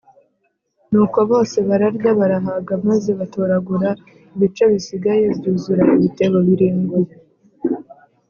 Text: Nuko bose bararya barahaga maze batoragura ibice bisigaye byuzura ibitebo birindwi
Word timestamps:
Nuko 0.91 1.19
bose 1.31 1.57
bararya 1.67 2.11
barahaga 2.19 2.73
maze 2.87 3.09
batoragura 3.19 3.89
ibice 4.35 4.63
bisigaye 4.71 5.25
byuzura 5.39 5.83
ibitebo 5.97 6.37
birindwi 6.47 6.99